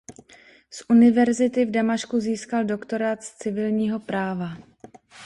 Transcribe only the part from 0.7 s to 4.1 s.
Univerzity v Damašku získal doktorát z civilního